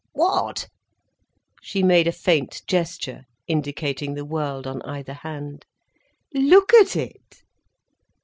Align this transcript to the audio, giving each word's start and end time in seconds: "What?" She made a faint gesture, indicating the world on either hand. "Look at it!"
"What?" 0.13 0.67
She 1.61 1.83
made 1.83 2.07
a 2.07 2.11
faint 2.11 2.63
gesture, 2.65 3.25
indicating 3.47 4.15
the 4.15 4.25
world 4.25 4.65
on 4.65 4.81
either 4.81 5.13
hand. 5.13 5.63
"Look 6.33 6.73
at 6.73 6.95
it!" 6.95 7.43